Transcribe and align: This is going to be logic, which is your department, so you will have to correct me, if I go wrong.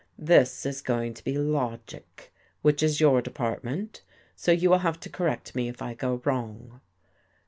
This 0.17 0.65
is 0.65 0.81
going 0.81 1.13
to 1.13 1.23
be 1.23 1.37
logic, 1.37 2.33
which 2.63 2.81
is 2.81 2.99
your 2.99 3.21
department, 3.21 4.01
so 4.35 4.51
you 4.51 4.71
will 4.71 4.79
have 4.79 4.99
to 5.01 5.11
correct 5.11 5.53
me, 5.53 5.67
if 5.67 5.79
I 5.79 5.93
go 5.93 6.23
wrong. 6.25 6.81